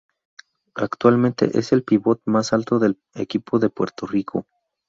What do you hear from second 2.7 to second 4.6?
del equipo de Puerto Rico.